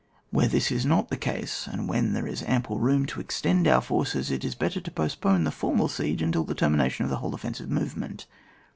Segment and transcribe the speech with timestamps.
[0.31, 3.81] Where this is not the case, and when there is ample room to extend our
[3.81, 7.33] forces, it is better to postpone the formal siege till the termination of the whole
[7.33, 8.25] ofTensive movement.